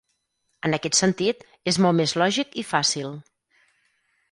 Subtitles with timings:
[0.69, 1.43] En aquest sentit,
[1.73, 3.15] és molt més lògic i fàcil.